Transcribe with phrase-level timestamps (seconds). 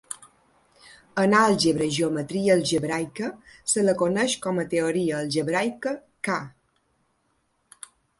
[1.23, 3.29] En àlgebra i geometria algebraica,
[3.73, 5.93] se la coneix com a teoria algebraica
[6.29, 6.39] K.